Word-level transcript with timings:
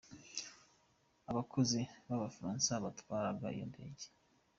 Abakozi 1.31 1.79
b’abafaransa 2.07 2.71
batwaraga 2.83 3.45
iyo 3.55 3.65
ndege: 3.71 4.05